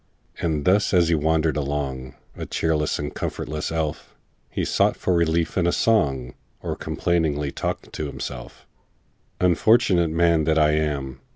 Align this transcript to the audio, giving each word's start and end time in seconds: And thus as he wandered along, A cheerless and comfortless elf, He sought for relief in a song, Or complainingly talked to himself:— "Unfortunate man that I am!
And 0.39 0.65
thus 0.65 0.95
as 0.95 1.09
he 1.09 1.13
wandered 1.13 1.55
along, 1.55 2.15
A 2.35 2.47
cheerless 2.47 2.97
and 2.97 3.13
comfortless 3.13 3.71
elf, 3.71 4.15
He 4.49 4.65
sought 4.65 4.97
for 4.97 5.13
relief 5.13 5.59
in 5.59 5.67
a 5.67 5.71
song, 5.71 6.33
Or 6.59 6.75
complainingly 6.75 7.51
talked 7.51 7.93
to 7.93 8.07
himself:— 8.07 8.65
"Unfortunate 9.39 10.09
man 10.09 10.45
that 10.45 10.57
I 10.57 10.71
am! 10.71 11.21